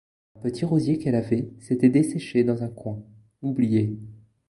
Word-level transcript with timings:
Un 0.35 0.39
petit 0.39 0.65
rosier 0.65 0.97
qu’elle 0.97 1.13
avait 1.13 1.51
s’était 1.59 1.89
desséché 1.91 2.43
dans 2.43 2.63
un 2.63 2.69
coin, 2.69 3.03
oublié. 3.43 3.99